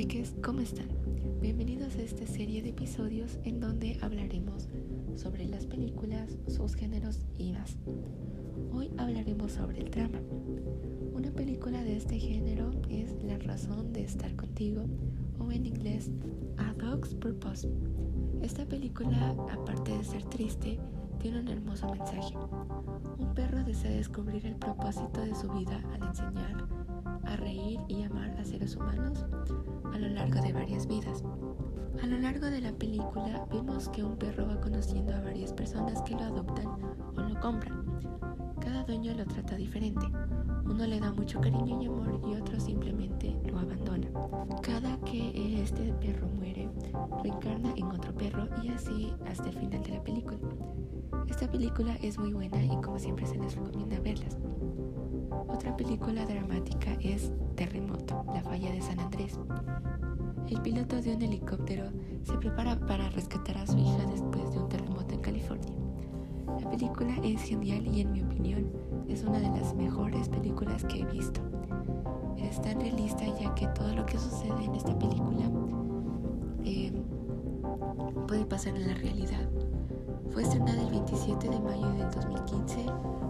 peques, 0.00 0.34
¿cómo 0.42 0.62
están? 0.62 0.88
Bienvenidos 1.42 1.94
a 1.96 2.00
esta 2.00 2.26
serie 2.26 2.62
de 2.62 2.70
episodios 2.70 3.38
en 3.44 3.60
donde 3.60 3.98
hablaremos 4.00 4.66
sobre 5.14 5.44
las 5.44 5.66
películas, 5.66 6.38
sus 6.48 6.74
géneros 6.74 7.26
y 7.36 7.52
más. 7.52 7.76
Hoy 8.72 8.90
hablaremos 8.96 9.52
sobre 9.52 9.80
el 9.80 9.90
drama. 9.90 10.18
Una 11.12 11.30
película 11.30 11.84
de 11.84 11.98
este 11.98 12.18
género 12.18 12.70
es 12.88 13.22
La 13.24 13.36
razón 13.40 13.92
de 13.92 14.04
estar 14.04 14.34
contigo 14.36 14.86
o 15.38 15.52
en 15.52 15.66
inglés 15.66 16.10
A 16.56 16.72
Dog's 16.72 17.14
Purpose. 17.16 17.68
Esta 18.40 18.64
película, 18.64 19.36
aparte 19.52 19.98
de 19.98 20.04
ser 20.04 20.24
triste, 20.30 20.78
tiene 21.18 21.40
un 21.40 21.48
hermoso 21.48 21.90
mensaje. 21.90 22.34
Un 23.18 23.34
perro 23.34 23.62
desea 23.64 23.90
descubrir 23.90 24.46
el 24.46 24.56
propósito 24.56 25.20
de 25.20 25.34
su 25.34 25.46
vida 25.50 25.78
al 25.92 26.08
enseñar 26.08 26.68
a 27.24 27.36
reír 27.36 27.80
y 27.86 28.02
amar 28.02 28.29
a 28.40 28.44
seres 28.44 28.74
humanos 28.76 29.24
a 29.92 29.98
lo 29.98 30.08
largo 30.08 30.40
de 30.40 30.52
varias 30.52 30.86
vidas. 30.86 31.22
A 32.02 32.06
lo 32.06 32.18
largo 32.18 32.46
de 32.46 32.62
la 32.62 32.72
película 32.72 33.46
vemos 33.52 33.88
que 33.90 34.02
un 34.02 34.16
perro 34.16 34.46
va 34.46 34.58
conociendo 34.60 35.14
a 35.14 35.20
varias 35.20 35.52
personas 35.52 36.00
que 36.02 36.14
lo 36.14 36.22
adoptan 36.22 36.66
o 37.16 37.20
lo 37.20 37.38
compran. 37.40 37.84
Cada 38.58 38.84
dueño 38.84 39.12
lo 39.14 39.26
trata 39.26 39.56
diferente. 39.56 40.06
Uno 40.64 40.86
le 40.86 41.00
da 41.00 41.12
mucho 41.12 41.40
cariño 41.40 41.82
y 41.82 41.86
amor 41.86 42.20
y 42.26 42.40
otro 42.40 42.58
simplemente 42.58 43.36
lo 43.44 43.58
abandona. 43.58 44.08
Cada 44.62 44.98
que 45.00 45.62
este 45.62 45.92
perro 45.94 46.28
muere, 46.28 46.70
reencarna 47.22 47.74
en 47.76 47.86
otro 47.86 48.14
perro 48.14 48.48
y 48.62 48.68
así 48.68 49.12
hasta 49.26 49.50
el 49.50 49.58
final 49.58 49.82
de 49.82 49.90
la 49.90 50.02
película. 50.02 50.38
Esta 51.28 51.50
película 51.50 51.94
es 52.00 52.18
muy 52.18 52.32
buena 52.32 52.62
y 52.64 52.80
como 52.80 52.98
siempre 52.98 53.26
se 53.26 53.36
les 53.36 53.54
recomienda 53.54 54.00
verlas. 54.00 54.38
Otra 55.48 55.76
película 55.76 56.24
dramática 56.26 56.92
es 57.00 57.32
Terremoto, 57.54 58.24
la 58.32 58.42
falla 58.42 58.72
de 58.72 58.80
San 58.80 59.00
Andrés. 59.00 59.38
El 60.48 60.60
piloto 60.62 61.00
de 61.00 61.14
un 61.14 61.22
helicóptero 61.22 61.90
se 62.22 62.36
prepara 62.38 62.78
para 62.78 63.08
rescatar 63.10 63.58
a 63.58 63.66
su 63.66 63.78
hija 63.78 64.04
después 64.10 64.52
de 64.52 64.58
un 64.58 64.68
terremoto 64.68 65.14
en 65.14 65.20
California. 65.20 65.72
La 66.60 66.68
película 66.68 67.14
es 67.22 67.42
genial 67.42 67.86
y 67.86 68.00
en 68.00 68.12
mi 68.12 68.22
opinión 68.22 68.72
es 69.08 69.22
una 69.22 69.38
de 69.38 69.48
las 69.48 69.74
mejores 69.74 70.28
películas 70.28 70.84
que 70.84 71.00
he 71.00 71.04
visto. 71.04 71.40
Es 72.36 72.60
tan 72.60 72.80
realista 72.80 73.24
ya 73.38 73.54
que 73.54 73.66
todo 73.68 73.94
lo 73.94 74.04
que 74.06 74.09
pasar 78.50 78.74
en 78.74 78.88
la 78.88 78.94
realidad. 78.94 79.48
Fue 80.30 80.42
estrenada 80.42 80.82
el 80.82 80.90
27 80.90 81.48
de 81.48 81.60
mayo 81.60 81.88
del 81.92 82.10
2015 82.10 82.84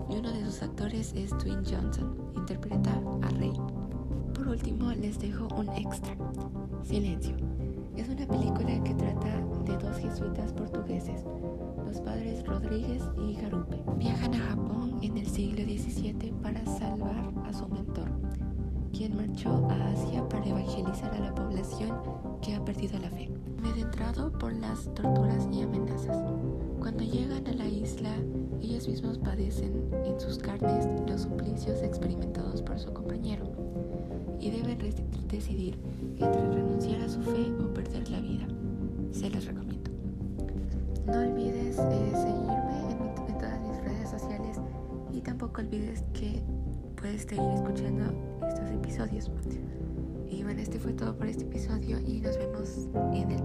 y 0.09 0.17
uno 0.17 0.33
de 0.33 0.45
sus 0.47 0.63
actores 0.63 1.13
es 1.15 1.31
Dwayne 1.31 1.63
Johnson, 1.71 2.17
interpreta 2.35 2.91
a 3.21 3.29
Rey. 3.39 3.53
Por 4.35 4.49
último, 4.49 4.91
les 4.93 5.21
dejo 5.21 5.47
un 5.55 5.69
extra. 5.77 6.17
Silencio. 6.83 7.37
Es 7.99 8.09
una 8.09 8.27
película 8.27 8.83
que 8.83 8.95
trata 8.95 9.45
de 9.67 9.77
dos 9.77 9.99
jesuitas 9.99 10.55
portugueses, 10.55 11.23
los 11.87 12.01
padres 12.01 12.47
Rodríguez 12.47 13.03
y 13.19 13.35
Garupe. 13.35 13.79
Viajan 13.99 14.35
a 14.35 14.39
Japón 14.39 14.99
en 15.03 15.19
el 15.19 15.27
siglo 15.27 15.63
XVII 15.65 16.33
para 16.43 16.65
salvar 16.65 17.31
a 17.45 17.53
su 17.53 17.69
mentor, 17.69 18.09
quien 18.91 19.17
marchó 19.17 19.69
a 19.69 19.91
Asia 19.91 20.27
para 20.31 20.47
evangelizar 20.47 21.13
a 21.13 21.21
la 21.21 21.35
población 21.35 21.95
que 22.41 22.55
ha 22.55 22.65
perdido 22.65 22.99
la 22.99 23.11
fe, 23.11 23.30
adentrado 24.11 24.39
por 24.39 24.53
las 24.55 24.93
torturas 24.95 25.49
y 25.53 25.63
amenazas. 25.63 26.17
Cuando 26.79 27.05
llegan 27.05 27.47
a 27.47 27.53
la 27.53 27.67
isla, 27.67 28.11
ellos 28.61 28.89
mismos 28.89 29.19
padecen 29.19 29.73
en 30.05 30.19
sus 30.19 30.39
carnes 30.39 30.87
los 31.09 31.23
suplicios 31.23 31.81
experimentados 31.83 32.63
por 32.63 32.79
su 32.79 32.93
compañero 32.93 33.45
y 34.41 34.51
deben 34.51 34.79
decidir 35.29 35.79
entre 36.19 36.55
renunciar 36.55 37.03
a 37.03 37.09
su 37.09 37.23
fe 37.23 37.53
o 37.63 37.73
perder 37.73 38.09
la 38.11 38.21
vida. 38.21 38.47
Se 39.13 39.31
los 39.31 39.45
recomiendo. 39.45 39.91
No 41.07 41.21
olvides 41.21 41.79
eh, 41.79 42.13
seguirme 42.13 42.81
en, 42.91 43.33
en 43.33 43.39
todas 43.39 43.61
mis 43.61 43.77
redes 43.85 44.11
sociales 44.11 44.59
y 45.13 45.21
tampoco 45.21 45.61
olvides 45.61 46.03
que 46.15 46.43
puedes 46.97 47.23
seguir 47.23 47.51
escuchando 47.55 48.13
estos 48.49 48.71
episodios. 48.71 49.31
Y 50.29 50.45
bueno, 50.45 50.61
este 50.61 50.79
fue 50.79 50.93
todo 50.93 51.17
por 51.17 51.27
este 51.27 51.45
episodio 51.45 51.99
y 52.07 52.21
nos 52.21 52.37
vemos 52.39 52.89
en 53.13 53.31
el. 53.33 53.40